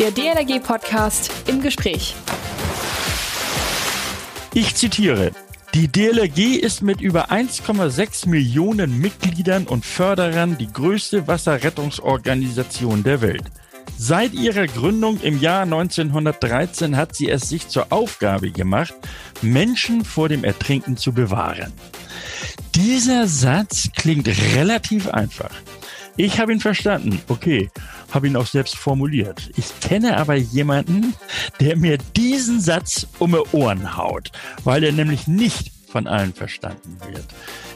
[0.00, 2.16] Der DLRG-Podcast im Gespräch.
[4.52, 5.30] Ich zitiere.
[5.72, 13.44] Die DLRG ist mit über 1,6 Millionen Mitgliedern und Förderern die größte Wasserrettungsorganisation der Welt.
[13.96, 18.94] Seit ihrer Gründung im Jahr 1913 hat sie es sich zur Aufgabe gemacht,
[19.42, 21.72] Menschen vor dem Ertrinken zu bewahren.
[22.74, 24.26] Dieser Satz klingt
[24.56, 25.52] relativ einfach.
[26.16, 27.70] Ich habe ihn verstanden, okay,
[28.12, 29.50] habe ihn auch selbst formuliert.
[29.56, 31.14] Ich kenne aber jemanden,
[31.60, 34.30] der mir diesen Satz um die Ohren haut,
[34.62, 37.24] weil er nämlich nicht von allen verstanden wird.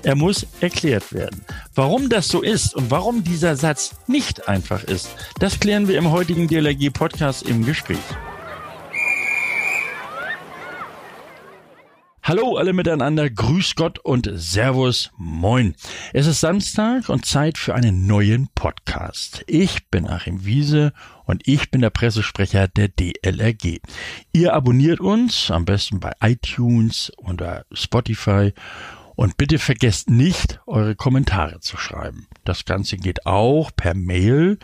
[0.03, 1.45] Er muss erklärt werden.
[1.75, 5.09] Warum das so ist und warum dieser Satz nicht einfach ist,
[5.39, 7.99] das klären wir im heutigen DLRG Podcast im Gespräch.
[12.29, 15.75] Hallo alle miteinander, grüß Gott und Servus, moin.
[16.13, 19.43] Es ist Samstag und Zeit für einen neuen Podcast.
[19.47, 20.93] Ich bin Achim Wiese
[21.25, 23.79] und ich bin der Pressesprecher der DLRG.
[24.35, 28.53] Ihr abonniert uns am besten bei iTunes oder Spotify
[29.15, 32.27] und bitte vergesst nicht, eure Kommentare zu schreiben.
[32.45, 34.59] Das Ganze geht auch per Mail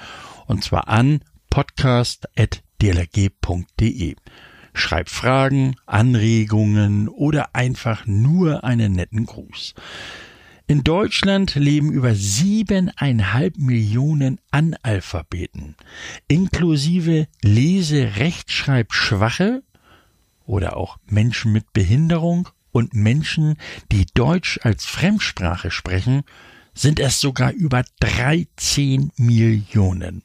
[0.45, 4.17] und zwar an podcast.dlrg.de.
[4.75, 9.75] Schreib Fragen, Anregungen oder einfach nur einen netten Gruß.
[10.67, 15.77] In Deutschland leben über siebeneinhalb Millionen Analphabeten,
[16.27, 19.63] inklusive Lese-, Rechtschreibschwache
[20.47, 23.57] oder auch Menschen mit Behinderung und Menschen,
[23.93, 26.23] die Deutsch als Fremdsprache sprechen,
[26.75, 30.23] sind es sogar über 13 Millionen.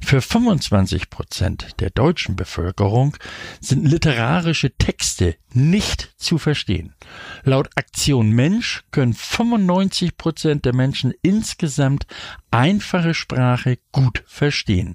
[0.00, 3.16] Für 25 Prozent der deutschen Bevölkerung
[3.60, 6.94] sind literarische Texte nicht zu verstehen.
[7.42, 12.06] Laut Aktion Mensch können 95 Prozent der Menschen insgesamt
[12.50, 14.94] einfache Sprache gut verstehen.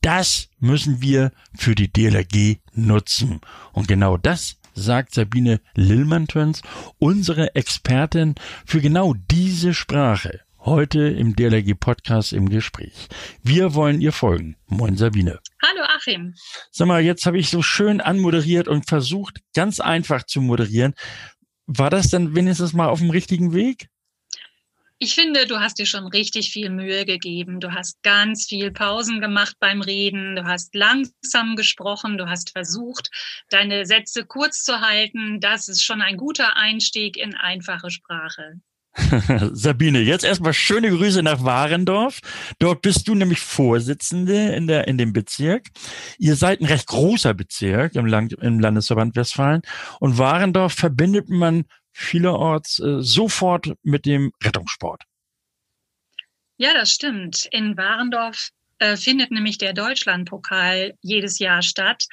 [0.00, 3.40] Das müssen wir für die DLRG nutzen.
[3.72, 6.62] Und genau das sagt Sabine Lillmann-Töns,
[6.98, 8.34] unsere Expertin
[8.66, 10.40] für genau diese Sprache.
[10.58, 13.08] Heute im DLRG Podcast im Gespräch.
[13.42, 14.56] Wir wollen ihr folgen.
[14.66, 15.38] Moin Sabine.
[15.62, 16.34] Hallo Achim.
[16.70, 20.94] Sag mal, jetzt habe ich so schön anmoderiert und versucht, ganz einfach zu moderieren.
[21.66, 23.88] War das dann wenigstens mal auf dem richtigen Weg?
[24.98, 27.60] Ich finde, du hast dir schon richtig viel Mühe gegeben.
[27.60, 30.36] Du hast ganz viel Pausen gemacht beim Reden.
[30.36, 32.16] Du hast langsam gesprochen.
[32.16, 33.10] Du hast versucht,
[33.50, 35.40] deine Sätze kurz zu halten.
[35.40, 38.60] Das ist schon ein guter Einstieg in einfache Sprache.
[39.52, 42.20] Sabine, jetzt erstmal schöne Grüße nach Warendorf.
[42.60, 45.68] Dort bist du nämlich Vorsitzende in, der, in dem Bezirk.
[46.18, 49.62] Ihr seid ein recht großer Bezirk im, Land, im Landesverband Westfalen.
[49.98, 55.02] Und Warendorf verbindet man vielerorts äh, sofort mit dem Rettungssport.
[56.56, 57.46] Ja, das stimmt.
[57.50, 62.06] In Warendorf äh, findet nämlich der Deutschlandpokal jedes Jahr statt.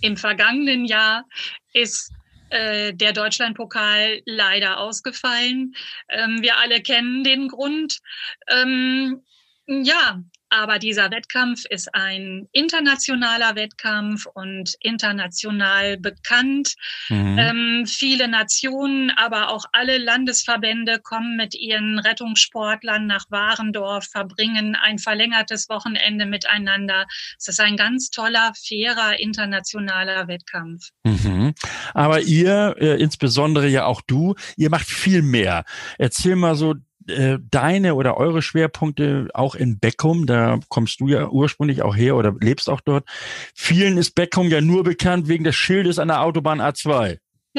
[0.00, 1.24] Im vergangenen Jahr
[1.72, 2.12] ist
[2.50, 5.74] äh, der Deutschlandpokal leider ausgefallen.
[6.08, 8.00] Ähm, wir alle kennen den Grund.
[8.48, 9.22] Ähm,
[9.66, 10.20] ja,
[10.50, 16.74] aber dieser Wettkampf ist ein internationaler Wettkampf und international bekannt.
[17.08, 17.38] Mhm.
[17.38, 24.98] Ähm, viele Nationen, aber auch alle Landesverbände kommen mit ihren Rettungssportlern nach Warendorf, verbringen ein
[24.98, 27.06] verlängertes Wochenende miteinander.
[27.38, 30.88] Es ist ein ganz toller, fairer, internationaler Wettkampf.
[31.04, 31.54] Mhm.
[31.94, 35.64] Aber ihr, äh, insbesondere ja auch du, ihr macht viel mehr.
[35.98, 36.74] Erzähl mal so
[37.08, 42.16] äh, deine oder eure Schwerpunkte auch in Beckum, da kommst du ja ursprünglich auch her
[42.16, 43.08] oder lebst auch dort.
[43.54, 47.18] Vielen ist Beckum ja nur bekannt wegen des Schildes an der Autobahn A2.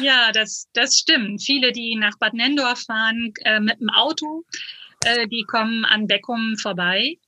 [0.00, 1.42] ja, das, das stimmt.
[1.42, 4.44] Viele, die nach Bad Nendorf fahren äh, mit dem Auto,
[5.04, 7.18] äh, die kommen an Beckum vorbei.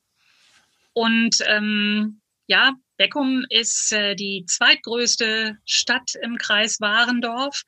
[0.93, 7.65] Und ähm, ja, Beckum ist äh, die zweitgrößte Stadt im Kreis Warendorf.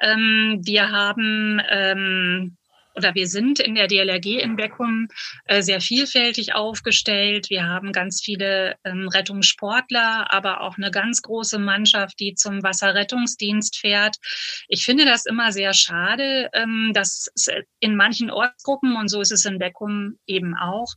[0.00, 2.57] Ähm, wir haben ähm,
[2.98, 5.08] oder wir sind in der DLRG in Beckum
[5.44, 7.48] äh, sehr vielfältig aufgestellt.
[7.48, 13.78] Wir haben ganz viele ähm, Rettungssportler, aber auch eine ganz große Mannschaft, die zum Wasserrettungsdienst
[13.78, 14.16] fährt.
[14.68, 17.30] Ich finde das immer sehr schade, ähm, dass
[17.78, 20.92] in manchen Ortsgruppen, und so ist es in Beckum eben auch,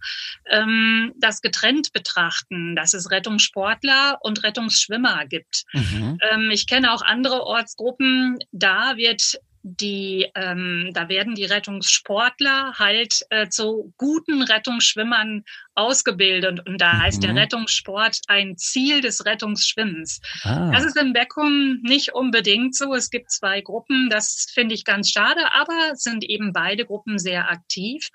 [0.49, 5.65] ähm, das getrennt betrachten, dass es Rettungssportler und Rettungsschwimmer gibt.
[5.73, 6.17] Mhm.
[6.21, 13.21] Ähm, ich kenne auch andere Ortsgruppen, da wird die, ähm, da werden die Rettungssportler halt
[13.29, 15.43] äh, zu guten Rettungsschwimmern
[15.75, 17.01] ausgebildet und da mhm.
[17.01, 17.37] heißt der mhm.
[17.37, 20.21] Rettungssport ein Ziel des Rettungsschwimmens.
[20.43, 20.71] Ah.
[20.71, 22.93] Das ist in Beckum nicht unbedingt so.
[22.93, 27.49] Es gibt zwei Gruppen, das finde ich ganz schade, aber sind eben beide Gruppen sehr
[27.49, 28.09] aktiv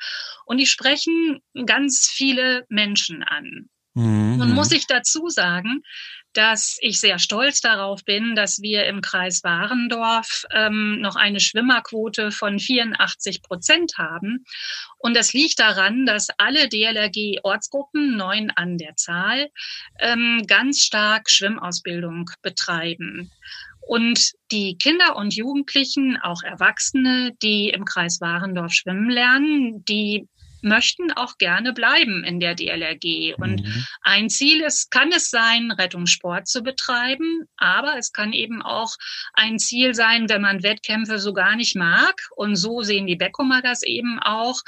[0.45, 3.69] und die sprechen ganz viele Menschen an.
[3.97, 4.37] Mhm.
[4.37, 5.83] Nun muss ich dazu sagen,
[6.37, 12.31] dass ich sehr stolz darauf bin, dass wir im Kreis Warendorf ähm, noch eine Schwimmerquote
[12.31, 14.45] von 84 Prozent haben.
[14.99, 19.49] Und das liegt daran, dass alle DLRG-Ortsgruppen, neun an der Zahl,
[20.01, 23.31] ähm, ganz stark Schwimmausbildung betreiben.
[23.87, 30.29] Und die Kinder und Jugendlichen, auch Erwachsene, die im Kreis Warendorf schwimmen lernen, die
[30.67, 33.35] möchten auch gerne bleiben in der DLRG.
[33.39, 33.87] Und mhm.
[34.03, 38.95] ein Ziel ist, kann es sein, Rettungssport zu betreiben, aber es kann eben auch
[39.33, 42.15] ein Ziel sein, wenn man Wettkämpfe so gar nicht mag.
[42.37, 44.61] Und so sehen die Beckumer das eben auch.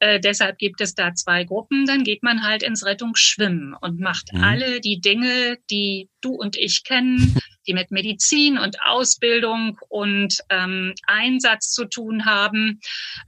[0.00, 1.86] Äh, deshalb gibt es da zwei Gruppen.
[1.86, 4.44] Dann geht man halt ins Rettungsschwimmen und macht mhm.
[4.44, 7.36] alle die Dinge, die du und ich kennen.
[7.66, 12.80] Die mit Medizin und Ausbildung und ähm, Einsatz zu tun haben,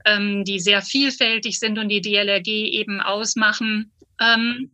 [0.05, 3.91] ähm, die sehr vielfältig sind und die DLRG eben ausmachen.
[4.19, 4.71] Ähm,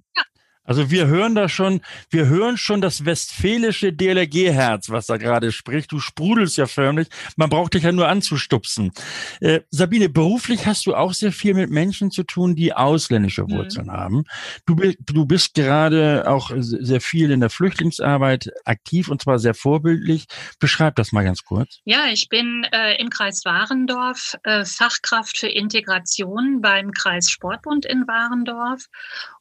[0.65, 5.91] also wir hören da schon, wir hören schon das westfälische DLRG-Herz, was da gerade spricht.
[5.91, 7.07] Du sprudelst ja förmlich.
[7.37, 8.91] Man braucht dich ja nur anzustupsen.
[9.39, 13.51] Äh, Sabine, beruflich hast du auch sehr viel mit Menschen zu tun, die ausländische mhm.
[13.51, 13.91] Wurzeln mhm.
[13.91, 14.23] haben.
[14.65, 20.25] Du, du bist gerade auch sehr viel in der Flüchtlingsarbeit aktiv und zwar sehr vorbildlich.
[20.59, 21.79] Beschreib das mal ganz kurz.
[21.85, 28.07] Ja, ich bin äh, im Kreis Warendorf äh, Fachkraft für Integration beim Kreis Sportbund in
[28.07, 28.87] Warendorf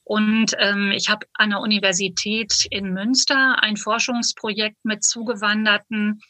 [0.04, 6.20] und ähm, ich habe an der Universität in Münster ein Forschungsprojekt mit Zugewanderten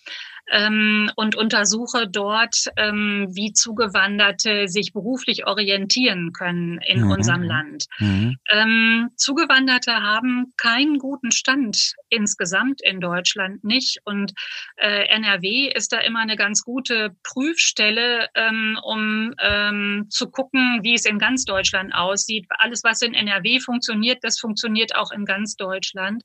[0.50, 7.10] ähm, und untersuche dort, ähm, wie Zugewanderte sich beruflich orientieren können in mhm.
[7.10, 7.86] unserem Land.
[7.98, 8.36] Mhm.
[8.50, 14.32] Ähm, Zugewanderte haben keinen guten Stand insgesamt in Deutschland nicht und
[14.76, 20.94] äh, NRW ist da immer eine ganz gute Prüfstelle, ähm, um ähm, zu gucken, wie
[20.94, 22.46] es in ganz Deutschland aussieht.
[22.58, 26.22] Alles, was in NRW funktioniert, das funktioniert auch in ganz Deutschland.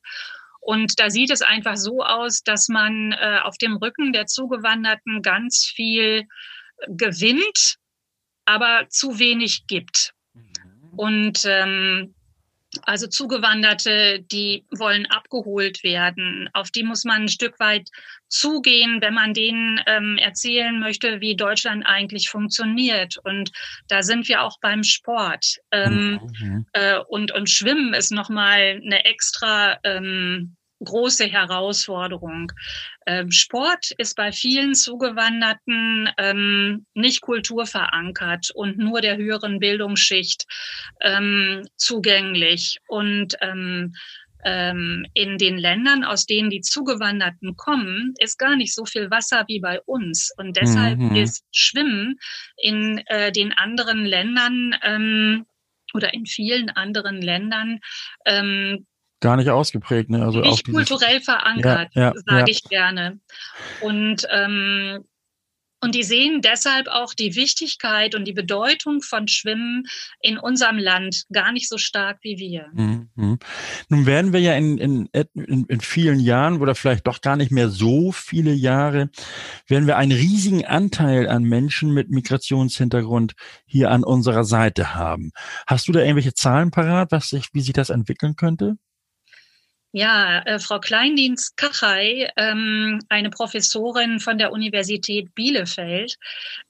[0.60, 5.22] Und da sieht es einfach so aus, dass man äh, auf dem Rücken der Zugewanderten
[5.22, 6.28] ganz viel
[6.88, 7.76] gewinnt,
[8.46, 10.14] aber zu wenig gibt.
[10.34, 10.94] Mhm.
[10.96, 12.16] Und ähm,
[12.84, 16.50] also Zugewanderte, die wollen abgeholt werden.
[16.54, 17.90] Auf die muss man ein Stück weit
[18.28, 23.18] zugehen, wenn man denen ähm, erzählen möchte, wie Deutschland eigentlich funktioniert.
[23.24, 23.52] Und
[23.88, 25.58] da sind wir auch beim Sport.
[25.72, 26.66] Ähm, mhm.
[26.74, 32.52] äh, und, und Schwimmen ist nochmal eine extra ähm, große Herausforderung.
[33.06, 40.46] Ähm, Sport ist bei vielen Zugewanderten ähm, nicht kulturverankert und nur der höheren Bildungsschicht
[41.02, 42.78] ähm, zugänglich.
[42.88, 43.94] Und ähm,
[44.46, 49.44] ähm, in den Ländern, aus denen die Zugewanderten kommen, ist gar nicht so viel Wasser
[49.48, 50.32] wie bei uns.
[50.38, 51.16] Und deshalb mhm.
[51.16, 52.20] ist Schwimmen
[52.58, 55.46] in äh, den anderen Ländern ähm,
[55.94, 57.80] oder in vielen anderen Ländern
[58.26, 58.86] ähm,
[59.20, 60.10] gar nicht ausgeprägt.
[60.10, 60.24] Ne?
[60.24, 62.48] Also nicht kulturell verankert, ja, ja, sage ja.
[62.48, 63.20] ich gerne.
[63.82, 65.06] Und ähm,
[65.82, 69.86] und die sehen deshalb auch die Wichtigkeit und die Bedeutung von Schwimmen
[70.20, 72.68] in unserem Land gar nicht so stark wie wir.
[72.74, 73.40] Mhm.
[73.88, 77.52] Nun werden wir ja in, in, in, in vielen Jahren oder vielleicht doch gar nicht
[77.52, 79.10] mehr so viele Jahre,
[79.68, 83.34] werden wir einen riesigen Anteil an Menschen mit Migrationshintergrund
[83.66, 85.32] hier an unserer Seite haben.
[85.66, 88.76] Hast du da irgendwelche Zahlen parat, was sich, wie sich das entwickeln könnte?
[89.92, 96.16] Ja, äh, Frau Kleindienst-Kachai, ähm, eine Professorin von der Universität Bielefeld,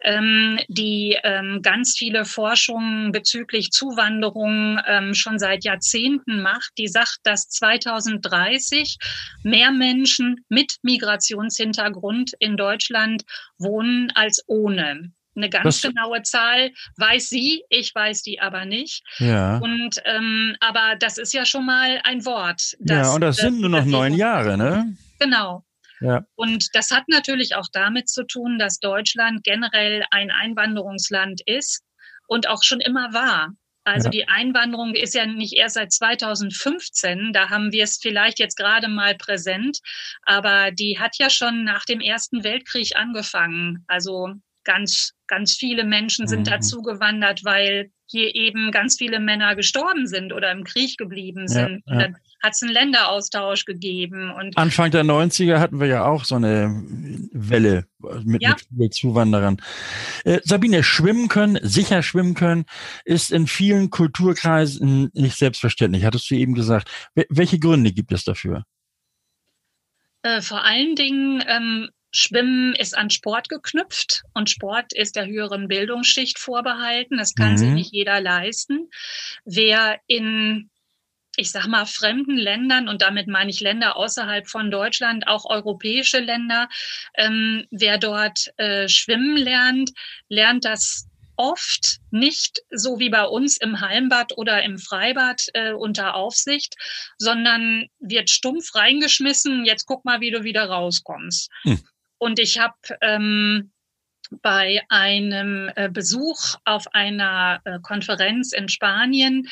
[0.02, 7.20] ähm, die ähm, ganz viele Forschungen bezüglich Zuwanderung ähm, schon seit Jahrzehnten macht, die sagt,
[7.24, 8.98] dass 2030
[9.44, 13.24] mehr Menschen mit Migrationshintergrund in Deutschland
[13.58, 15.12] wohnen als ohne.
[15.40, 19.04] Eine ganz das, genaue Zahl weiß sie, ich weiß die aber nicht.
[19.20, 19.58] Ja.
[19.58, 22.76] Und ähm, aber das ist ja schon mal ein Wort.
[22.80, 24.96] Das, ja, und das, das sind nur noch neun Jahre, ne?
[25.20, 25.64] Genau.
[26.02, 26.26] Ja.
[26.36, 31.84] Und das hat natürlich auch damit zu tun, dass Deutschland generell ein Einwanderungsland ist
[32.28, 33.54] und auch schon immer war.
[33.86, 34.12] Also ja.
[34.12, 38.88] die Einwanderung ist ja nicht erst seit 2015, da haben wir es vielleicht jetzt gerade
[38.88, 39.80] mal präsent,
[40.24, 43.84] aber die hat ja schon nach dem Ersten Weltkrieg angefangen.
[43.88, 46.52] Also ganz, ganz viele Menschen sind mhm.
[46.52, 51.84] dazu gewandert, weil hier eben ganz viele Männer gestorben sind oder im Krieg geblieben sind.
[51.86, 52.00] Ja, ja.
[52.02, 54.32] Dann hat es einen Länderaustausch gegeben.
[54.32, 56.84] Und Anfang der 90er hatten wir ja auch so eine
[57.32, 57.86] Welle
[58.24, 58.56] mit, ja.
[58.72, 59.62] mit Zuwanderern.
[60.24, 62.66] Äh, Sabine, schwimmen können, sicher schwimmen können,
[63.06, 66.90] ist in vielen Kulturkreisen nicht selbstverständlich, hattest du eben gesagt.
[67.30, 68.64] Welche Gründe gibt es dafür?
[70.24, 75.68] Äh, vor allen Dingen ähm, Schwimmen ist an Sport geknüpft und Sport ist der höheren
[75.68, 77.18] Bildungsschicht vorbehalten.
[77.18, 77.58] Das kann mhm.
[77.58, 78.90] sich nicht jeder leisten.
[79.46, 80.70] Wer in
[81.38, 86.20] ich sag mal, fremden Ländern, und damit meine ich Länder außerhalb von Deutschland, auch europäische
[86.20, 86.68] Länder,
[87.16, 89.92] ähm, wer dort äh, schwimmen lernt,
[90.28, 96.16] lernt das oft nicht so wie bei uns im Heimbad oder im Freibad äh, unter
[96.16, 96.76] Aufsicht,
[97.18, 101.50] sondern wird stumpf reingeschmissen, jetzt guck mal, wie du wieder rauskommst.
[101.64, 101.80] Hm.
[102.20, 103.72] Und ich habe ähm,
[104.42, 109.50] bei einem äh, Besuch auf einer äh, Konferenz in Spanien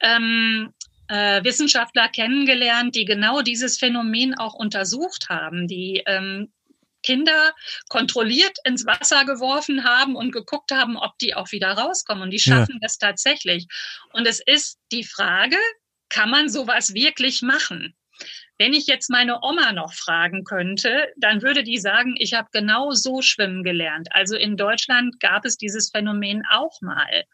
[0.00, 0.74] ähm,
[1.08, 6.52] äh, Wissenschaftler kennengelernt, die genau dieses Phänomen auch untersucht haben, die ähm,
[7.02, 7.54] Kinder
[7.88, 12.24] kontrolliert ins Wasser geworfen haben und geguckt haben, ob die auch wieder rauskommen.
[12.24, 12.78] Und die schaffen ja.
[12.82, 13.66] das tatsächlich.
[14.12, 15.56] Und es ist die Frage,
[16.08, 17.94] kann man sowas wirklich machen?
[18.58, 22.92] Wenn ich jetzt meine Oma noch fragen könnte, dann würde die sagen, ich habe genau
[22.92, 24.08] so schwimmen gelernt.
[24.10, 27.24] Also in Deutschland gab es dieses Phänomen auch mal.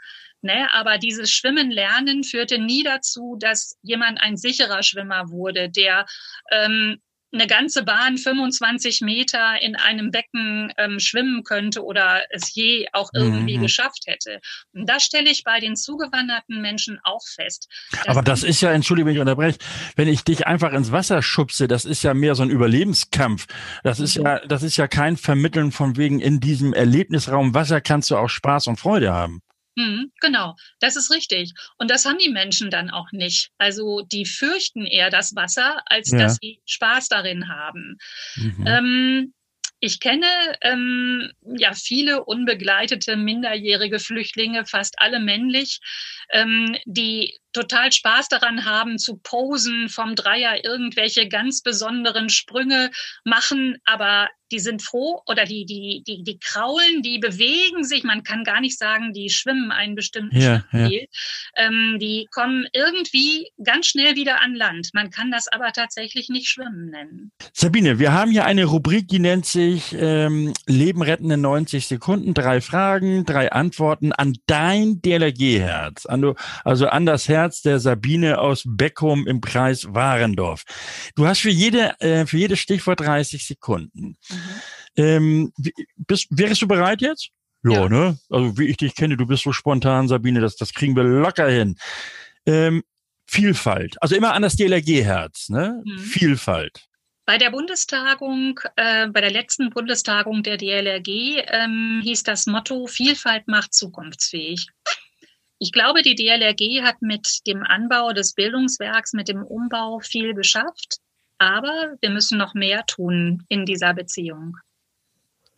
[0.43, 0.71] Ne?
[0.73, 6.04] Aber dieses Schwimmen lernen führte nie dazu, dass jemand ein sicherer Schwimmer wurde, der
[6.52, 7.00] ähm,
[7.35, 13.11] eine ganze Bahn 25 Meter in einem Becken ähm, schwimmen könnte oder es je auch
[13.12, 13.62] irgendwie mhm.
[13.62, 14.41] geschafft hätte.
[14.73, 17.69] Und das stelle ich bei den zugewanderten Menschen auch fest.
[18.07, 19.59] Aber das ist ja, entschuldige, wenn ich unterbreche,
[19.97, 23.47] wenn ich dich einfach ins Wasser schubse, das ist ja mehr so ein Überlebenskampf.
[23.83, 24.25] Das ist mhm.
[24.25, 28.29] ja, das ist ja kein Vermitteln von wegen in diesem Erlebnisraum Wasser kannst du auch
[28.29, 29.44] Spaß und Freude haben.
[29.76, 31.52] Mhm, genau, das ist richtig.
[31.78, 33.50] Und das haben die Menschen dann auch nicht.
[33.59, 36.19] Also die fürchten eher das Wasser, als ja.
[36.19, 37.99] dass sie Spaß darin haben.
[38.37, 38.66] Mhm.
[38.66, 39.35] Ähm,
[39.81, 40.26] ich kenne
[40.62, 45.81] ähm, ja viele unbegleitete minderjährige Flüchtlinge, fast alle männlich,
[46.31, 52.90] ähm, die total Spaß daran haben, zu posen, vom Dreier irgendwelche ganz besonderen Sprünge
[53.25, 58.04] machen, aber die sind froh oder die, die, die, die kraulen, die bewegen sich.
[58.04, 61.08] Man kann gar nicht sagen, die schwimmen einen bestimmten ja, Stil.
[61.56, 61.66] Ja.
[61.66, 64.90] Ähm, die kommen irgendwie ganz schnell wieder an Land.
[64.92, 67.32] Man kann das aber tatsächlich nicht schwimmen nennen.
[67.52, 72.32] Sabine, wir haben hier eine Rubrik, die nennt sich ähm, Leben retten in 90 Sekunden.
[72.32, 76.06] Drei Fragen, drei Antworten an dein DLRG-Herz.
[76.64, 80.63] Also an das Herz Herz der Sabine aus Beckum im Kreis Warendorf.
[81.15, 84.17] Du hast für jede, äh, für jedes Stichwort 30 Sekunden.
[84.31, 84.39] Mhm.
[84.97, 85.53] Ähm,
[85.97, 87.29] bist, wärst du bereit jetzt?
[87.63, 88.19] Ja, ja, ne?
[88.31, 91.51] Also wie ich dich kenne, du bist so spontan, Sabine, das, das kriegen wir locker
[91.51, 91.77] hin.
[92.47, 92.83] Ähm,
[93.27, 95.83] Vielfalt, also immer an das DLRG-Herz, ne?
[95.85, 95.99] Mhm.
[95.99, 96.87] Vielfalt.
[97.27, 103.49] Bei der Bundestagung, äh, bei der letzten Bundestagung der DLRG ähm, hieß das Motto Vielfalt
[103.49, 104.69] macht zukunftsfähig.
[105.58, 110.99] Ich glaube, die DLRG hat mit dem Anbau des Bildungswerks, mit dem Umbau viel geschafft,
[111.38, 114.56] aber wir müssen noch mehr tun in dieser Beziehung.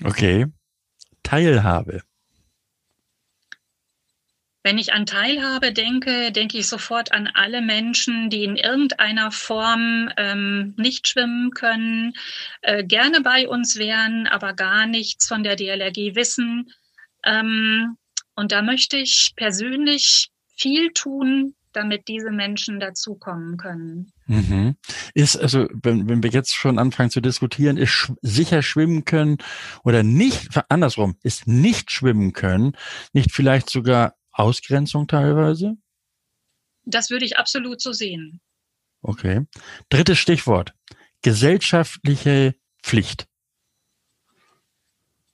[0.04, 0.46] Okay.
[1.22, 2.02] Teilhabe.
[4.62, 10.10] Wenn ich an Teilhabe denke, denke ich sofort an alle Menschen, die in irgendeiner Form
[10.16, 12.14] ähm, nicht schwimmen können,
[12.62, 16.72] äh, gerne bei uns wären, aber gar nichts von der DLRG wissen.
[17.24, 17.96] Ähm,
[18.37, 24.12] und da möchte ich persönlich viel tun, damit diese Menschen dazukommen können.
[24.26, 24.76] Mhm.
[25.14, 29.38] Ist also, wenn, wenn wir jetzt schon anfangen zu diskutieren, ist sch sicher schwimmen können
[29.85, 32.76] oder nicht, andersrum, ist nicht schwimmen können,
[33.12, 35.76] nicht vielleicht sogar Ausgrenzung teilweise?
[36.85, 38.40] Das würde ich absolut so sehen.
[39.02, 39.47] Okay.
[39.88, 40.75] Drittes Stichwort.
[41.23, 43.26] Gesellschaftliche Pflicht.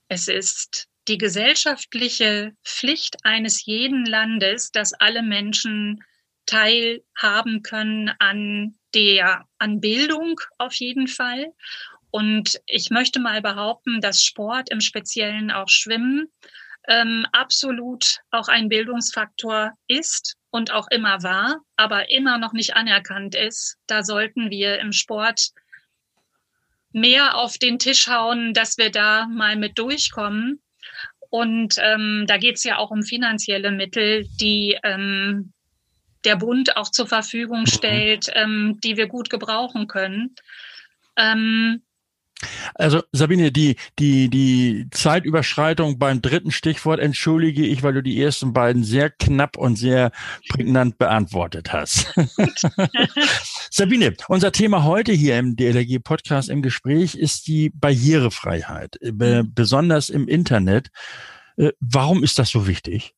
[0.09, 6.03] Es ist die gesellschaftliche Pflicht eines jeden Landes, dass alle Menschen
[6.47, 11.53] teilhaben können an der, an Bildung auf jeden Fall.
[12.11, 16.31] Und ich möchte mal behaupten, dass Sport im Speziellen auch Schwimmen
[16.89, 23.35] ähm, absolut auch ein Bildungsfaktor ist und auch immer war, aber immer noch nicht anerkannt
[23.35, 23.79] ist.
[23.87, 25.53] Da sollten wir im Sport
[26.93, 30.63] mehr auf den Tisch hauen, dass wir da mal mit durchkommen.
[31.33, 35.55] Und ähm, da geht es ja auch um finanzielle Mittel, die ähm,
[36.27, 37.69] der Bund auch zur Verfügung mhm.
[37.69, 40.37] stellt, ähm, die wir gut gebrauchen können.
[41.17, 41.81] Ähm,
[42.75, 48.53] also Sabine, die, die, die Zeitüberschreitung beim dritten Stichwort entschuldige ich, weil du die ersten
[48.53, 50.13] beiden sehr knapp und sehr
[50.49, 52.13] prägnant beantwortet hast.
[53.71, 59.55] Sabine, unser Thema heute hier im DLRG-Podcast im Gespräch ist die Barrierefreiheit, äh, mhm.
[59.55, 60.89] besonders im Internet.
[61.57, 63.15] Äh, warum ist das so wichtig?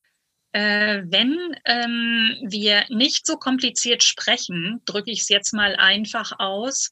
[0.55, 6.91] Äh, wenn ähm, wir nicht so kompliziert sprechen, drücke ich es jetzt mal einfach aus,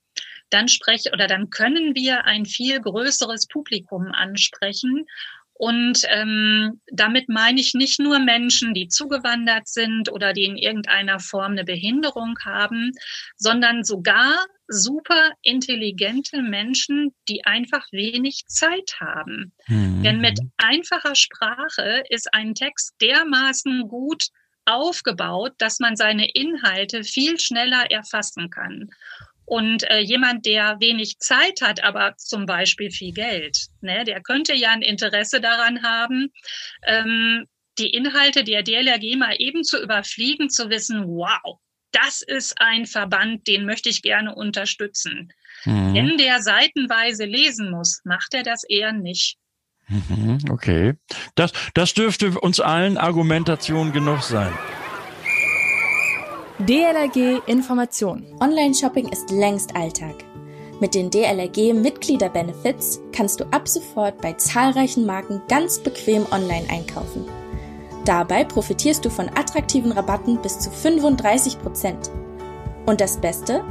[0.50, 5.06] dann spreche oder dann können wir ein viel größeres Publikum ansprechen
[5.56, 11.20] Und ähm, damit meine ich nicht nur Menschen, die zugewandert sind oder die in irgendeiner
[11.20, 12.92] Form eine Behinderung haben,
[13.38, 19.54] sondern sogar super intelligente Menschen, die einfach wenig Zeit haben.
[19.68, 20.02] Mhm.
[20.04, 24.26] Denn mit einfacher Sprache ist ein Text dermaßen gut
[24.66, 28.90] aufgebaut, dass man seine Inhalte viel schneller erfassen kann.
[29.54, 34.56] Und äh, jemand, der wenig Zeit hat, aber zum Beispiel viel Geld, ne, der könnte
[34.56, 36.32] ja ein Interesse daran haben,
[36.88, 37.46] ähm,
[37.78, 41.60] die Inhalte der DLRG mal eben zu überfliegen, zu wissen, wow,
[41.92, 45.32] das ist ein Verband, den möchte ich gerne unterstützen.
[45.66, 45.94] Mhm.
[45.94, 49.38] Wenn der seitenweise lesen muss, macht er das eher nicht.
[49.88, 50.96] Mhm, okay.
[51.36, 54.52] Das, das dürfte uns allen Argumentation genug sein.
[56.66, 58.24] DLRG Information.
[58.40, 60.16] Online-Shopping ist längst Alltag.
[60.80, 67.26] Mit den DLRG Mitglieder-Benefits kannst du ab sofort bei zahlreichen Marken ganz bequem online einkaufen.
[68.06, 72.10] Dabei profitierst du von attraktiven Rabatten bis zu 35 Prozent.
[72.86, 73.62] Und das Beste?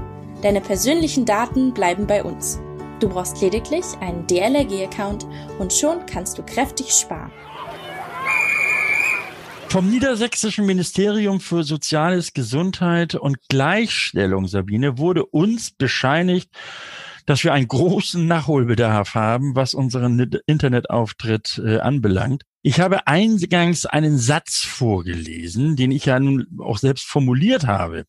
[0.43, 2.61] Deine persönlichen Daten bleiben bei uns.
[3.01, 5.27] Du brauchst lediglich einen DLRG-Account
[5.59, 7.33] und schon kannst du kräftig sparen.
[9.73, 16.51] Vom Niedersächsischen Ministerium für Soziales, Gesundheit und Gleichstellung, Sabine, wurde uns bescheinigt,
[17.25, 22.43] dass wir einen großen Nachholbedarf haben, was unseren Internetauftritt äh, anbelangt.
[22.61, 28.05] Ich habe eingangs einen Satz vorgelesen, den ich ja nun auch selbst formuliert habe.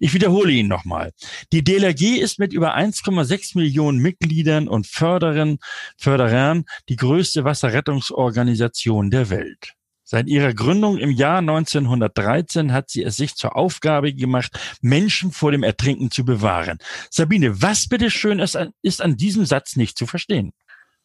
[0.00, 1.12] Ich wiederhole ihn nochmal.
[1.52, 5.58] Die DLRG ist mit über 1,6 Millionen Mitgliedern und Förderern,
[5.96, 9.75] Förderern die größte Wasserrettungsorganisation der Welt.
[10.08, 15.50] Seit ihrer Gründung im Jahr 1913 hat sie es sich zur Aufgabe gemacht, Menschen vor
[15.50, 16.78] dem Ertrinken zu bewahren.
[17.10, 20.52] Sabine, was bitteschön ist ist an diesem Satz nicht zu verstehen?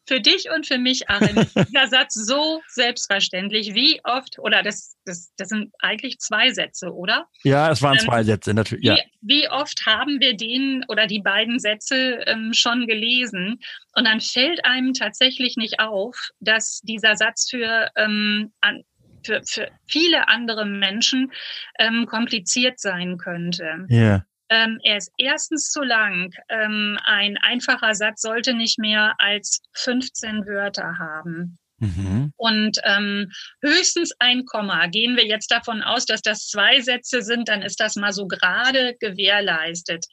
[0.06, 3.74] Für dich und für mich, Arin, ist dieser Satz so selbstverständlich.
[3.74, 7.28] Wie oft, oder das, das, das sind eigentlich zwei Sätze, oder?
[7.44, 8.84] Ja, es waren ähm, zwei Sätze, natürlich.
[8.84, 8.96] Ja.
[9.20, 13.60] Wie, wie, oft haben wir den oder die beiden Sätze ähm, schon gelesen?
[13.94, 18.82] Und dann fällt einem tatsächlich nicht auf, dass dieser Satz für ähm, an,
[19.24, 21.32] für, für viele andere Menschen
[21.78, 23.86] ähm, kompliziert sein könnte.
[23.88, 24.24] Ja.
[24.48, 26.34] Ähm, er ist erstens zu lang.
[26.50, 31.58] Ähm, ein einfacher Satz sollte nicht mehr als 15 Wörter haben.
[31.82, 32.32] Mhm.
[32.36, 34.86] Und ähm, höchstens ein Komma.
[34.86, 38.28] Gehen wir jetzt davon aus, dass das zwei Sätze sind, dann ist das mal so
[38.28, 40.06] gerade gewährleistet.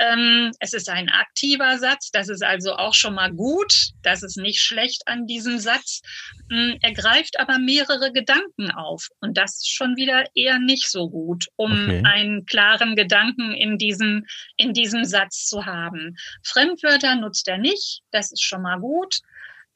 [0.00, 3.72] Ähm, es ist ein aktiver Satz, das ist also auch schon mal gut.
[4.02, 6.02] Das ist nicht schlecht an diesem Satz.
[6.50, 11.08] Ähm, er greift aber mehrere Gedanken auf und das ist schon wieder eher nicht so
[11.08, 12.02] gut, um okay.
[12.04, 16.16] einen klaren Gedanken in diesem, in diesem Satz zu haben.
[16.42, 19.20] Fremdwörter nutzt er nicht, das ist schon mal gut.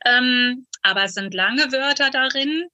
[0.05, 2.69] Ähm, aber es sind lange Wörter darin,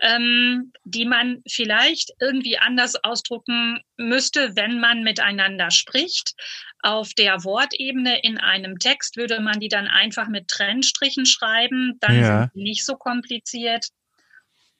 [0.00, 6.34] ähm, die man vielleicht irgendwie anders ausdrucken müsste, wenn man miteinander spricht.
[6.82, 12.20] Auf der Wortebene in einem Text würde man die dann einfach mit Trennstrichen schreiben, dann
[12.20, 12.40] ja.
[12.42, 13.86] sind die nicht so kompliziert.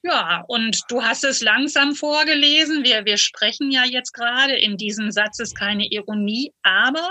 [0.02, 2.84] Ja, und du hast es langsam vorgelesen.
[2.84, 4.54] Wir, wir sprechen ja jetzt gerade.
[4.54, 7.08] In diesem Satz ist keine Ironie, aber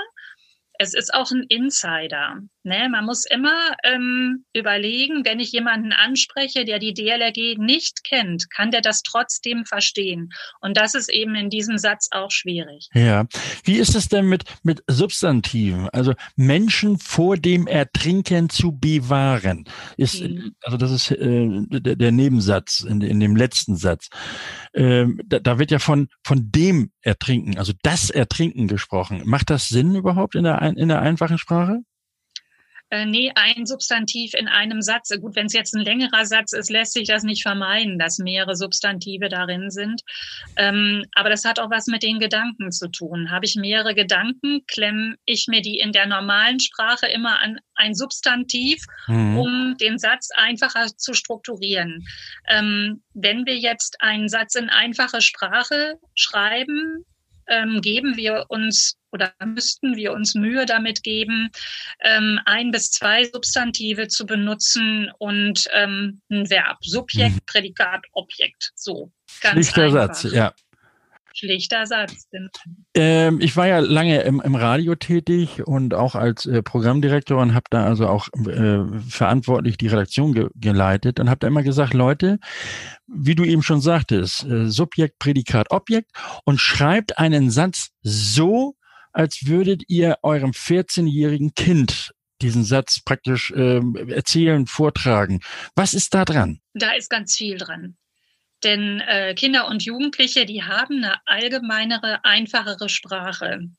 [0.80, 2.38] es ist auch ein Insider.
[2.68, 2.90] Ne?
[2.90, 8.72] Man muss immer ähm, überlegen, wenn ich jemanden anspreche, der die DLRG nicht kennt, kann
[8.72, 10.30] der das trotzdem verstehen.
[10.60, 12.90] Und das ist eben in diesem Satz auch schwierig.
[12.94, 13.26] Ja.
[13.64, 15.90] Wie ist es denn mit, mit Substantiven?
[15.90, 19.64] Also Menschen vor dem Ertrinken zu bewahren.
[19.96, 20.54] Ist, mhm.
[20.62, 24.10] Also das ist äh, der, der Nebensatz in, in dem letzten Satz.
[24.74, 29.22] Ähm, da, da wird ja von, von dem Ertrinken, also das Ertrinken gesprochen.
[29.24, 31.80] Macht das Sinn überhaupt in der, in der einfachen Sprache?
[32.90, 35.12] Äh, nee, ein Substantiv in einem Satz.
[35.20, 38.56] Gut, wenn es jetzt ein längerer Satz ist, lässt sich das nicht vermeiden, dass mehrere
[38.56, 40.02] Substantive darin sind.
[40.56, 43.30] Ähm, aber das hat auch was mit den Gedanken zu tun.
[43.30, 47.94] Habe ich mehrere Gedanken, klemme ich mir die in der normalen Sprache immer an ein
[47.94, 49.38] Substantiv, mhm.
[49.38, 52.06] um den Satz einfacher zu strukturieren.
[52.48, 57.06] Ähm, wenn wir jetzt einen Satz in einfache Sprache schreiben,
[57.48, 61.50] ähm, geben wir uns oder müssten wir uns Mühe damit geben,
[62.02, 67.46] ähm, ein bis zwei Substantive zu benutzen und ähm, ein Verb, Subjekt, mhm.
[67.46, 68.72] Prädikat, Objekt.
[68.76, 69.12] So.
[69.42, 70.14] Ganz Schlichter einfach.
[70.16, 70.54] Satz, ja.
[71.38, 72.28] Schlichter Satz.
[72.96, 77.54] Ähm, ich war ja lange im, im Radio tätig und auch als äh, Programmdirektor und
[77.54, 81.94] habe da also auch äh, verantwortlich die Redaktion ge geleitet und habe da immer gesagt,
[81.94, 82.40] Leute,
[83.06, 86.10] wie du eben schon sagtest, äh, Subjekt, Prädikat, Objekt
[86.44, 88.76] und schreibt einen Satz so,
[89.14, 95.42] als würdet ihr eurem 14-jährigen Kind diesen Satz praktisch äh, erzählen, vortragen.
[95.76, 96.60] Was ist da dran?
[96.74, 97.96] Da ist ganz viel dran.
[98.64, 103.70] Denn äh, Kinder und Jugendliche, die haben eine allgemeinere, einfachere Sprache.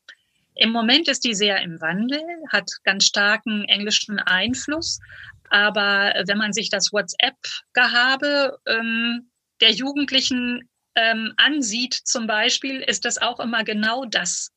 [0.54, 4.98] Im Moment ist die sehr im Wandel, hat ganz starken englischen Einfluss.
[5.50, 13.18] Aber wenn man sich das WhatsApp-Gehabe ähm, der Jugendlichen ähm, ansieht, zum Beispiel, ist das
[13.18, 14.50] auch immer genau das.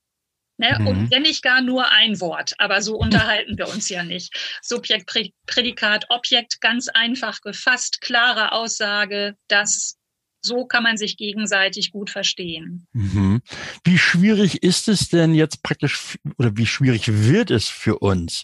[0.57, 0.77] Ne?
[0.79, 0.87] Mhm.
[0.87, 4.35] Und wenn nicht gar nur ein Wort, aber so unterhalten wir uns ja nicht.
[4.61, 5.11] Subjekt,
[5.45, 9.97] Prädikat, Objekt, ganz einfach gefasst, klare Aussage, das
[10.41, 12.87] so kann man sich gegenseitig gut verstehen.
[12.93, 13.41] Mhm.
[13.83, 18.43] Wie schwierig ist es denn jetzt praktisch oder wie schwierig wird es für uns,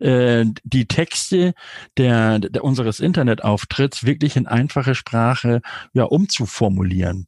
[0.00, 1.54] äh, die Texte
[1.96, 5.60] der, der unseres Internetauftritts wirklich in einfache Sprache
[5.92, 7.26] ja umzuformulieren?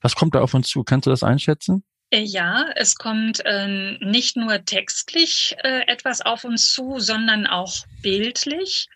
[0.00, 0.82] Was kommt da auf uns zu?
[0.82, 1.84] Kannst du das einschätzen?
[2.10, 7.72] Äh, ja, es kommt äh, nicht nur textlich äh, etwas auf uns zu, sondern auch
[8.02, 8.88] bildlich.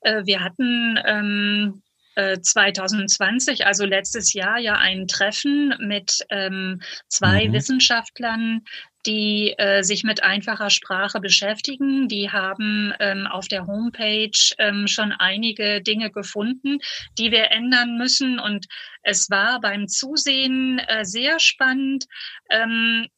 [0.00, 1.82] Äh, wir hatten ähm,
[2.14, 7.52] 2020, äh, also letztes Jahr, ja ein Treffen mit ähm, zwei mhm.
[7.54, 8.62] Wissenschaftlern,
[9.06, 12.08] die äh, sich mit einfacher Sprache beschäftigen.
[12.08, 16.78] Die haben ähm, auf der Homepage ähm, schon einige Dinge gefunden,
[17.18, 18.38] die wir ändern müssen.
[18.38, 18.66] Und
[19.02, 22.06] es war beim Zusehen äh, sehr spannend,
[22.50, 23.08] ähm,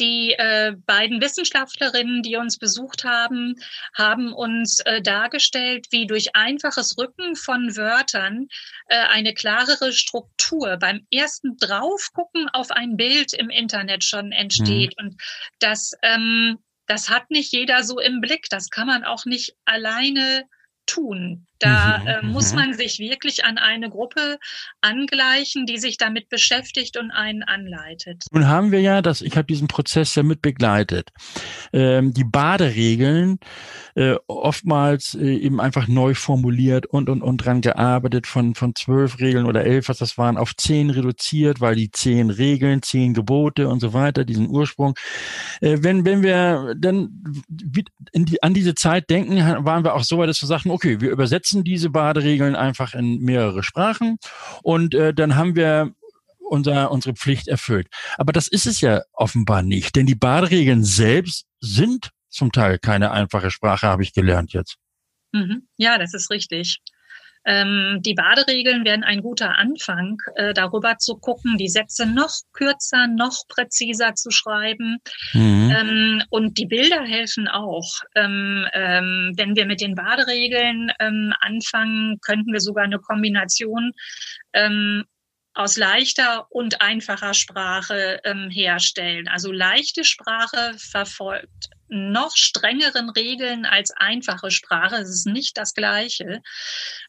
[0.00, 3.54] die äh, beiden Wissenschaftlerinnen, die uns besucht haben,
[3.96, 8.48] haben uns äh, dargestellt, wie durch einfaches Rücken von Wörtern
[8.88, 14.94] äh, eine klarere Struktur beim ersten Draufgucken auf ein Bild im Internet schon entsteht.
[14.98, 15.06] Mhm.
[15.06, 15.22] Und
[15.58, 18.46] das, ähm, das hat nicht jeder so im Blick.
[18.50, 20.44] Das kann man auch nicht alleine
[20.86, 21.46] tun.
[21.60, 22.58] Da mhm, äh, muss mhm.
[22.58, 24.38] man sich wirklich an eine Gruppe
[24.80, 28.24] angleichen, die sich damit beschäftigt und einen anleitet.
[28.32, 31.10] Nun haben wir ja, das, ich habe diesen Prozess ja mit begleitet.
[31.72, 33.38] Ähm, die Baderegeln
[33.94, 39.20] äh, oftmals äh, eben einfach neu formuliert und und und dran gearbeitet von von zwölf
[39.20, 43.68] Regeln oder elf, was das waren, auf zehn reduziert, weil die zehn Regeln, zehn Gebote
[43.68, 44.94] und so weiter, diesen Ursprung.
[45.60, 47.08] Äh, wenn wenn wir dann
[47.48, 51.10] die, an diese Zeit denken, waren wir auch so weit, dass wir sagten, okay, wir
[51.10, 54.18] übersetzen diese Baderegeln einfach in mehrere Sprachen
[54.62, 55.94] und äh, dann haben wir
[56.38, 57.88] unser, unsere Pflicht erfüllt.
[58.16, 63.12] Aber das ist es ja offenbar nicht, denn die Baderegeln selbst sind zum Teil keine
[63.12, 64.76] einfache Sprache, habe ich gelernt jetzt.
[65.32, 65.68] Mhm.
[65.76, 66.80] Ja, das ist richtig.
[67.44, 73.06] Ähm, die Baderegeln wären ein guter Anfang, äh, darüber zu gucken, die Sätze noch kürzer,
[73.06, 74.98] noch präziser zu schreiben.
[75.32, 75.74] Mhm.
[75.78, 78.02] Ähm, und die Bilder helfen auch.
[78.14, 83.92] Ähm, ähm wenn wir mit den Baderegeln ähm, anfangen, könnten wir sogar eine Kombination
[84.52, 85.04] ähm,
[85.54, 89.28] aus leichter und einfacher Sprache ähm, herstellen.
[89.28, 94.96] Also leichte Sprache verfolgt noch strengeren Regeln als einfache Sprache.
[94.96, 96.42] Es ist nicht das Gleiche.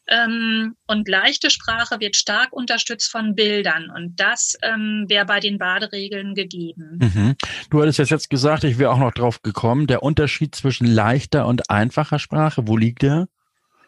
[0.06, 3.90] Ähm, und leichte Sprache wird stark unterstützt von Bildern.
[3.90, 6.98] Und das ähm, wäre bei den Baderegeln gegeben.
[7.00, 7.36] Mhm.
[7.70, 11.70] Du hattest jetzt gesagt, ich wäre auch noch drauf gekommen, der Unterschied zwischen leichter und
[11.70, 13.28] einfacher Sprache, wo liegt der?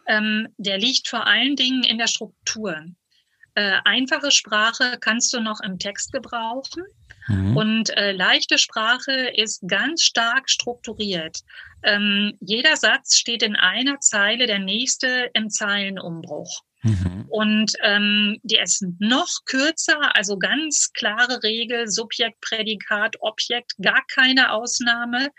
[0.06, 2.82] Ähm, der liegt vor allen Dingen in der Struktur.
[3.58, 6.84] Äh, einfache Sprache kannst du noch im Text gebrauchen.
[7.26, 7.56] Mhm.
[7.56, 11.40] Und äh, leichte Sprache ist ganz stark strukturiert.
[11.82, 16.62] Ähm, jeder Satz steht in einer Zeile, der nächste im Zeilenumbruch.
[16.82, 17.24] Mhm.
[17.28, 24.52] Und ähm, die sind noch kürzer, also ganz klare Regel, Subjekt, Prädikat, Objekt, gar keine
[24.52, 25.30] Ausnahme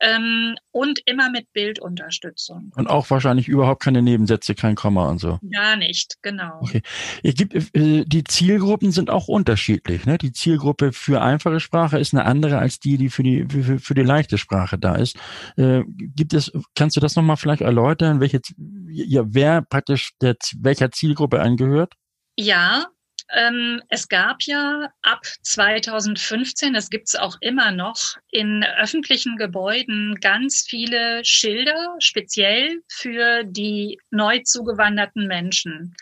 [0.00, 2.72] ähm, und immer mit Bildunterstützung.
[2.74, 5.38] Und auch wahrscheinlich überhaupt keine Nebensätze, kein Komma und so.
[5.52, 6.60] Gar nicht, genau.
[6.60, 6.82] Okay.
[7.22, 10.06] Gibt, äh, die Zielgruppen sind auch unterschiedlich.
[10.06, 10.16] Ne?
[10.16, 13.94] Die Zielgruppe für einfache Sprache ist eine andere als die, die für die für, für
[13.94, 15.16] die leichte Sprache da ist.
[15.56, 18.40] Äh, gibt es, kannst du das nochmal vielleicht erläutern, welche
[18.88, 21.94] ja, wer praktisch der welcher Zielgruppe angehört?
[22.36, 22.86] Ja,
[23.30, 30.16] ähm, es gab ja ab 2015, das gibt es auch immer noch, in öffentlichen Gebäuden
[30.20, 35.94] ganz viele Schilder, speziell für die neu zugewanderten Menschen.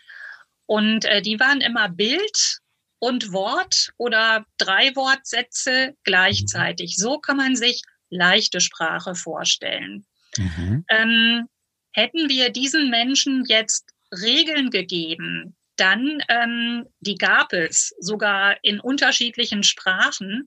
[0.66, 2.60] Und äh, die waren immer Bild
[2.98, 6.96] und Wort oder drei Wortsätze gleichzeitig.
[6.96, 10.06] So kann man sich leichte Sprache vorstellen.
[10.36, 10.84] Mhm.
[10.88, 11.48] Ähm,
[11.92, 19.62] hätten wir diesen Menschen jetzt Regeln gegeben, dann, ähm, die gab es sogar in unterschiedlichen
[19.62, 20.46] Sprachen,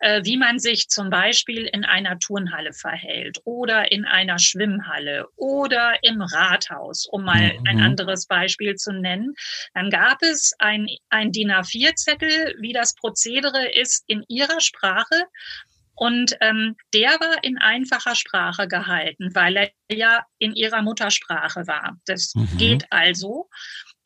[0.00, 6.02] äh, wie man sich zum Beispiel in einer Turnhalle verhält oder in einer Schwimmhalle oder
[6.02, 7.66] im Rathaus, um mal mhm.
[7.66, 9.34] ein anderes Beispiel zu nennen.
[9.74, 15.24] Dann gab es ein, ein DIN A4-Zettel, wie das Prozedere ist in ihrer Sprache.
[15.96, 21.96] Und ähm, der war in einfacher Sprache gehalten, weil er ja in ihrer Muttersprache war.
[22.06, 22.58] Das mhm.
[22.58, 23.48] geht also.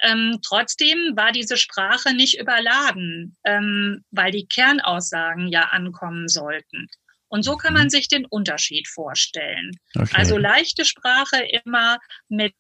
[0.01, 6.89] Ähm, trotzdem war diese Sprache nicht überladen, ähm, weil die Kernaussagen ja ankommen sollten.
[7.29, 7.91] Und so kann man mhm.
[7.91, 9.73] sich den Unterschied vorstellen.
[9.95, 10.15] Okay.
[10.15, 11.99] Also leichte Sprache immer
[12.29, 12.55] mit,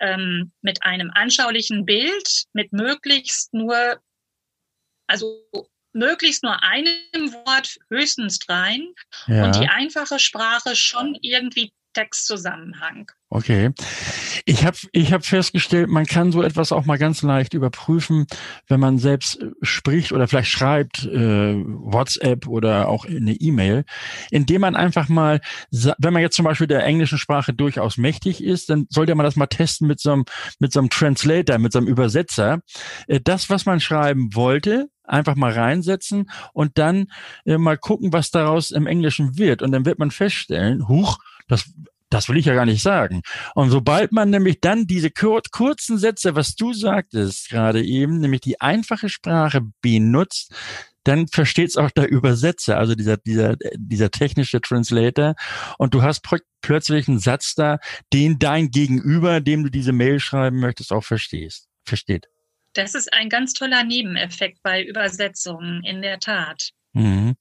[0.00, 4.00] ähm, mit einem anschaulichen Bild, mit möglichst nur,
[5.06, 5.42] also
[5.92, 8.94] möglichst nur einem Wort, höchstens dreien.
[9.26, 9.44] Ja.
[9.44, 13.10] Und die einfache Sprache schon irgendwie Textzusammenhang.
[13.30, 13.70] Okay.
[14.44, 18.26] Ich habe ich hab festgestellt, man kann so etwas auch mal ganz leicht überprüfen,
[18.68, 23.84] wenn man selbst äh, spricht oder vielleicht schreibt, äh, WhatsApp oder auch eine E-Mail,
[24.30, 28.70] indem man einfach mal, wenn man jetzt zum Beispiel der englischen Sprache durchaus mächtig ist,
[28.70, 30.24] dann sollte man das mal testen mit so einem,
[30.60, 32.60] mit so einem Translator, mit so einem Übersetzer.
[33.08, 37.06] Äh, das, was man schreiben wollte, einfach mal reinsetzen und dann
[37.44, 39.62] äh, mal gucken, was daraus im Englischen wird.
[39.62, 41.18] Und dann wird man feststellen, huch,
[41.48, 41.70] das
[42.10, 43.22] das will ich ja gar nicht sagen.
[43.54, 48.40] Und sobald man nämlich dann diese kur kurzen Sätze, was du sagtest gerade eben, nämlich
[48.40, 50.54] die einfache Sprache benutzt,
[51.04, 55.34] dann versteht es auch der Übersetzer, also dieser, dieser, dieser technische Translator.
[55.78, 56.26] Und du hast
[56.60, 57.78] plötzlich einen Satz da,
[58.12, 62.28] den dein Gegenüber, dem du diese Mail schreiben möchtest, auch verstehst, versteht.
[62.78, 66.70] Das ist ein ganz toller Nebeneffekt bei Übersetzungen, in der Tat.
[66.98, 67.36] Mhm.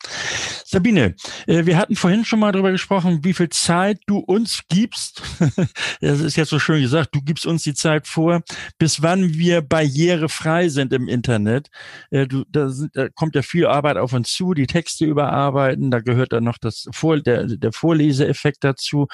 [0.65, 1.15] Sabine,
[1.47, 5.23] äh, wir hatten vorhin schon mal darüber gesprochen, wie viel Zeit du uns gibst.
[5.99, 8.41] Das ist jetzt so schön gesagt, du gibst uns die Zeit vor,
[8.77, 11.69] bis wann wir barrierefrei sind im Internet.
[12.11, 12.69] Äh, da
[13.15, 16.87] kommt ja viel Arbeit auf uns zu, die Texte überarbeiten, da gehört dann noch das
[16.91, 19.07] Vor, der, der Vorleseeffekt dazu,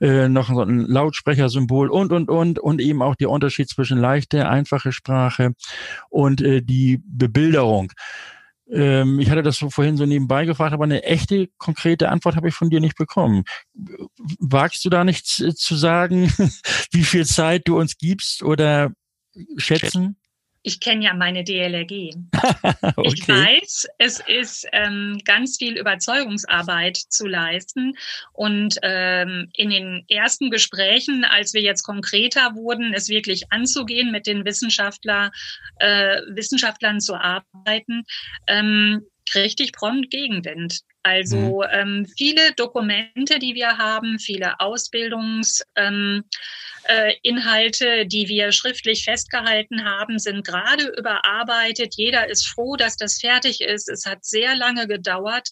[0.00, 4.48] äh, noch so ein Lautsprechersymbol und, und, und, und eben auch der Unterschied zwischen leichte,
[4.48, 5.52] einfache Sprache
[6.08, 7.92] und die Bebilderung.
[8.72, 12.54] Ähm, ich hatte das vorhin so nebenbei gefragt, aber eine echte, konkrete Antwort habe ich
[12.54, 13.44] von dir nicht bekommen.
[14.38, 16.32] Wagst du da nichts zu sagen,
[16.90, 18.92] wie viel Zeit du uns gibst oder
[19.56, 20.16] schätzen?
[20.62, 22.14] Ich kenne ja meine DLRG.
[22.96, 23.12] okay.
[23.12, 27.96] Ich weiß, es ist ähm, ganz viel Überzeugungsarbeit zu leisten.
[28.32, 34.26] Und ähm, in den ersten Gesprächen, als wir jetzt konkreter wurden, es wirklich anzugehen, mit
[34.26, 35.32] den Wissenschaftler,
[35.80, 38.04] äh, Wissenschaftlern zu arbeiten,
[38.46, 40.80] ähm, richtig prompt Gegenwind.
[41.02, 41.68] Also mhm.
[41.72, 46.24] ähm, viele Dokumente, die wir haben, viele Ausbildungsinhalte, ähm,
[46.84, 51.94] äh, die wir schriftlich festgehalten haben, sind gerade überarbeitet.
[51.96, 53.88] Jeder ist froh, dass das fertig ist.
[53.88, 55.48] Es hat sehr lange gedauert.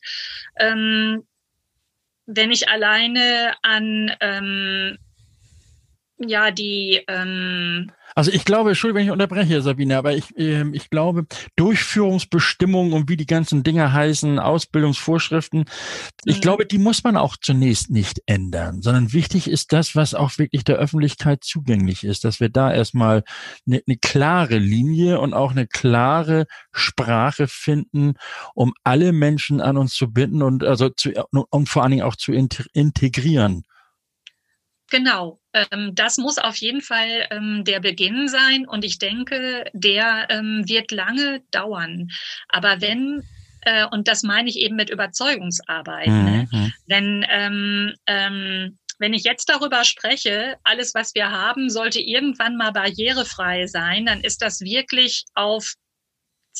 [0.57, 1.27] Ähm,
[2.27, 4.99] wenn ich alleine an ähm,
[6.20, 10.90] ja die ähm, also ich glaube, Entschuldigung, wenn ich unterbreche, Sabine, aber ich, äh, ich
[10.90, 15.64] glaube, Durchführungsbestimmungen und wie die ganzen Dinge heißen, Ausbildungsvorschriften,
[16.24, 16.40] ich mhm.
[16.40, 20.64] glaube, die muss man auch zunächst nicht ändern, sondern wichtig ist das, was auch wirklich
[20.64, 23.22] der Öffentlichkeit zugänglich ist, dass wir da erstmal
[23.66, 28.14] eine, eine klare Linie und auch eine klare Sprache finden,
[28.54, 32.16] um alle Menschen an uns zu binden und also zu, und vor allen Dingen auch
[32.16, 33.64] zu integrieren.
[34.90, 40.26] Genau, ähm, das muss auf jeden Fall ähm, der Beginn sein und ich denke, der
[40.31, 42.09] ähm, wird lange dauern.
[42.48, 43.22] Aber wenn
[43.62, 46.09] äh, und das meine ich eben mit Überzeugungsarbeit.
[46.09, 46.48] Ne?
[46.50, 46.59] Mhm.
[46.59, 46.72] Ne?
[46.87, 52.70] Wenn ähm, ähm, wenn ich jetzt darüber spreche, alles, was wir haben, sollte irgendwann mal
[52.70, 55.74] barrierefrei sein, dann ist das wirklich auf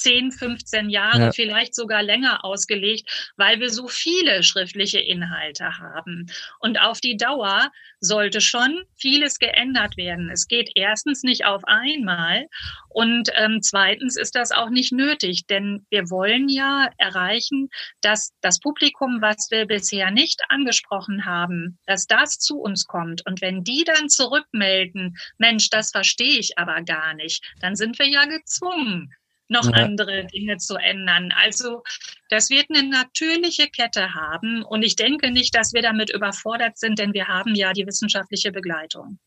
[0.01, 1.33] 10, 15 Jahre, ja.
[1.33, 6.27] vielleicht sogar länger ausgelegt, weil wir so viele schriftliche Inhalte haben.
[6.59, 10.31] Und auf die Dauer sollte schon vieles geändert werden.
[10.31, 12.47] Es geht erstens nicht auf einmal
[12.89, 17.69] und ähm, zweitens ist das auch nicht nötig, denn wir wollen ja erreichen,
[18.01, 23.25] dass das Publikum, was wir bisher nicht angesprochen haben, dass das zu uns kommt.
[23.27, 28.09] Und wenn die dann zurückmelden, Mensch, das verstehe ich aber gar nicht, dann sind wir
[28.09, 29.15] ja gezwungen,
[29.51, 29.73] noch ja.
[29.73, 31.33] andere Dinge zu ändern.
[31.37, 31.83] Also
[32.29, 36.99] das wird eine natürliche Kette haben und ich denke nicht, dass wir damit überfordert sind,
[36.99, 39.19] denn wir haben ja die wissenschaftliche Begleitung.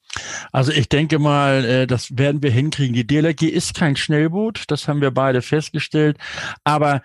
[0.51, 2.93] Also ich denke mal, äh, das werden wir hinkriegen.
[2.93, 6.17] Die DLRG ist kein Schnellboot, das haben wir beide festgestellt,
[6.63, 7.01] aber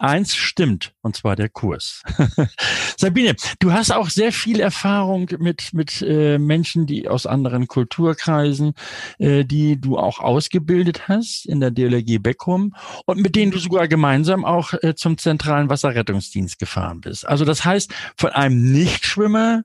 [0.00, 2.02] Eins stimmt, und zwar der Kurs.
[2.96, 8.72] Sabine, du hast auch sehr viel Erfahrung mit, mit äh, Menschen, die aus anderen Kulturkreisen,
[9.18, 13.88] äh, die du auch ausgebildet hast in der DLRG Beckum und mit denen du sogar
[13.88, 17.28] gemeinsam auch äh, zum zentralen Wasserrettungsdienst gefahren bist.
[17.28, 19.64] Also das heißt, von einem Nichtschwimmer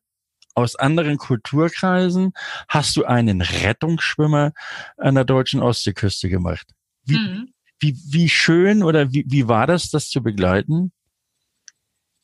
[0.54, 2.34] aus anderen Kulturkreisen
[2.68, 4.52] hast du einen Rettungsschwimmer
[4.98, 6.68] an der deutschen Ostseeküste gemacht.
[7.06, 7.54] Wie, mhm.
[7.80, 10.92] Wie, wie schön oder wie, wie war das, das zu begleiten?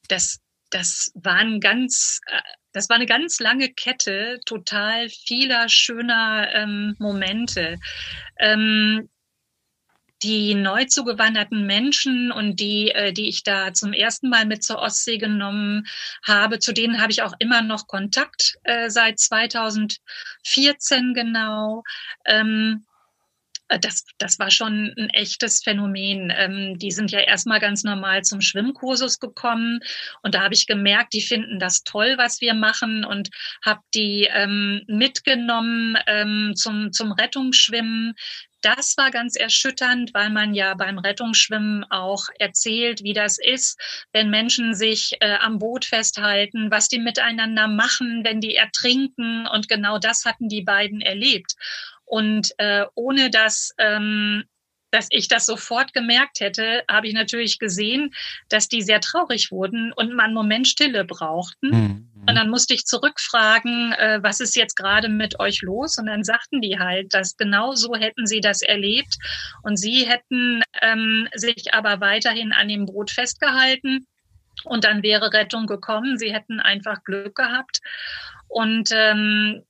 [0.07, 0.39] Das
[0.71, 7.77] das waren ganz, äh, das war eine ganz lange Kette total vieler schöner ähm, Momente.
[8.39, 9.09] Ähm,
[10.23, 14.77] die neu zugewanderten Menschen und die, äh, die ich da zum ersten Mal mit zur
[14.77, 15.87] Ostsee genommen
[16.23, 21.83] habe, zu denen habe ich auch immer noch Kontakt äh, seit 2014 genau.
[22.25, 22.90] Ähm, äh,
[23.79, 26.31] das, das war schon ein echtes Phänomen.
[26.35, 29.79] Ähm, die sind ja erstmal ganz normal zum Schwimmkursus gekommen
[30.23, 33.29] und da habe ich gemerkt, die finden das toll, was wir machen und
[33.63, 38.15] habe die ähm, mitgenommen ähm, zum, zum Rettungsschwimmen.
[38.61, 43.79] Das war ganz erschütternd, weil man ja beim Rettungsschwimmen auch erzählt, wie das ist,
[44.13, 49.47] wenn Menschen sich äh, am Boot festhalten, was die miteinander machen, wenn die ertrinken.
[49.47, 51.55] Und genau das hatten die beiden erlebt.
[52.11, 54.43] Und äh, ohne dass, ähm,
[54.91, 58.13] dass ich das sofort gemerkt hätte, habe ich natürlich gesehen,
[58.49, 61.69] dass die sehr traurig wurden und man einen Moment Stille brauchten.
[61.69, 62.11] Mhm.
[62.27, 65.97] Und dann musste ich zurückfragen, äh, was ist jetzt gerade mit euch los?
[65.97, 69.15] Und dann sagten die halt, dass genau so hätten sie das erlebt.
[69.63, 74.05] Und sie hätten ähm, sich aber weiterhin an dem Boot festgehalten.
[74.65, 76.17] Und dann wäre Rettung gekommen.
[76.17, 77.79] Sie hätten einfach Glück gehabt.
[78.49, 79.63] Und ähm,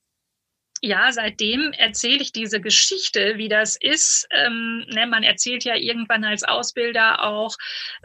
[0.81, 4.27] ja, seitdem erzähle ich diese Geschichte, wie das ist.
[4.31, 7.55] Ähm, ne, man erzählt ja irgendwann als Ausbilder auch,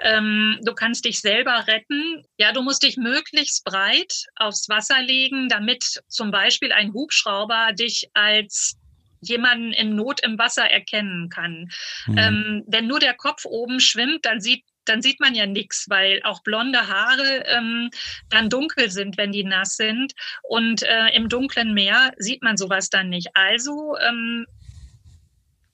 [0.00, 2.22] ähm, du kannst dich selber retten.
[2.36, 8.10] Ja, du musst dich möglichst breit aufs Wasser legen, damit zum Beispiel ein Hubschrauber dich
[8.12, 8.76] als
[9.20, 11.70] jemanden in Not im Wasser erkennen kann.
[12.06, 12.18] Mhm.
[12.18, 16.20] Ähm, wenn nur der Kopf oben schwimmt, dann sieht dann sieht man ja nichts, weil
[16.24, 17.90] auch blonde Haare ähm,
[18.30, 20.14] dann dunkel sind, wenn die nass sind.
[20.42, 23.28] Und äh, im dunklen Meer sieht man sowas dann nicht.
[23.34, 24.46] Also ähm,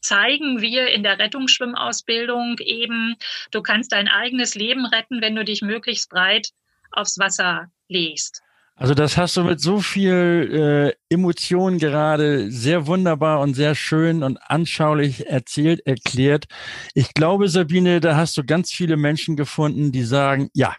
[0.01, 3.17] zeigen wir in der Rettungsschwimmausbildung eben,
[3.51, 6.49] du kannst dein eigenes Leben retten, wenn du dich möglichst breit
[6.91, 8.43] aufs Wasser legst.
[8.75, 14.23] Also das hast du mit so viel äh, Emotionen gerade sehr wunderbar und sehr schön
[14.23, 16.47] und anschaulich erzählt, erklärt.
[16.95, 20.75] Ich glaube, Sabine, da hast du ganz viele Menschen gefunden, die sagen, ja,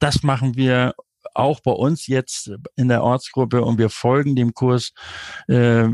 [0.00, 0.94] das machen wir
[1.34, 4.92] auch bei uns jetzt in der Ortsgruppe und wir folgen dem Kurs,
[5.46, 5.88] äh,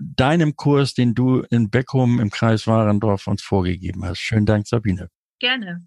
[0.00, 4.18] deinem Kurs, den du in Beckum im Kreis Warendorf uns vorgegeben hast.
[4.18, 5.08] Schönen Dank, Sabine.
[5.40, 5.86] Gerne.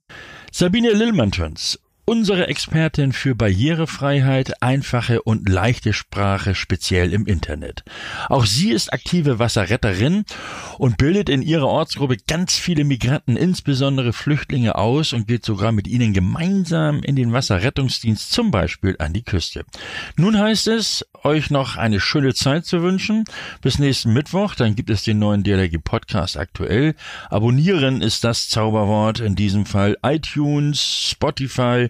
[0.52, 7.84] Sabine Lillmantöns, Unsere Expertin für Barrierefreiheit, einfache und leichte Sprache, speziell im Internet.
[8.30, 10.24] Auch sie ist aktive Wasserretterin
[10.78, 15.86] und bildet in ihrer Ortsgruppe ganz viele Migranten, insbesondere Flüchtlinge aus und geht sogar mit
[15.86, 19.66] ihnen gemeinsam in den Wasserrettungsdienst, zum Beispiel an die Küste.
[20.16, 23.26] Nun heißt es, euch noch eine schöne Zeit zu wünschen.
[23.62, 26.96] Bis nächsten Mittwoch, dann gibt es den neuen DLRG Podcast aktuell.
[27.30, 31.90] Abonnieren ist das Zauberwort, in diesem Fall iTunes, Spotify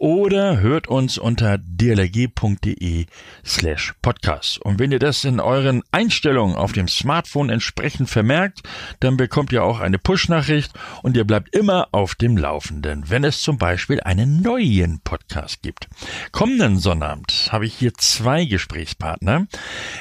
[0.00, 3.04] oder hört uns unter dlg.de
[3.44, 4.58] slash podcast.
[4.62, 8.62] Und wenn ihr das in euren Einstellungen auf dem Smartphone entsprechend vermerkt,
[9.00, 13.42] dann bekommt ihr auch eine Push-Nachricht und ihr bleibt immer auf dem Laufenden, wenn es
[13.42, 15.86] zum Beispiel einen neuen Podcast gibt.
[16.32, 19.48] Kommenden Sonnabend habe ich hier zwei Gesprächspartner.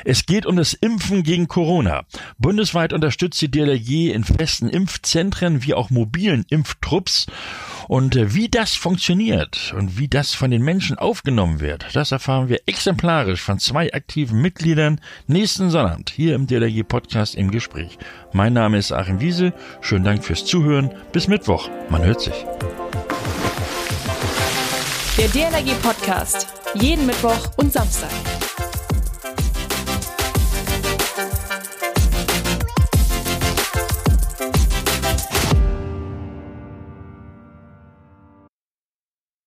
[0.06, 2.06] Es geht um das Impfen gegen Corona.
[2.38, 7.28] Bundesweit unterstützt die DLRG in festen Impfzentren wie auch mobilen Impftrupps
[7.90, 12.50] und äh, wie das funktioniert und wie das von den Menschen aufgenommen wird, das erfahren
[12.50, 17.98] wir exemplarisch von zwei aktiven Mitgliedern nächsten Sonnabend hier im DLRG Podcast im Gespräch.
[18.34, 19.54] Mein Name ist Achim Wiese.
[19.82, 20.92] Schönen Dank fürs Zuhören.
[21.12, 21.70] Bis Mittwoch.
[21.90, 22.46] Man hört sich.
[25.18, 26.48] Der DLRG Podcast.
[26.76, 28.10] Jeden Mittwoch und Samstag.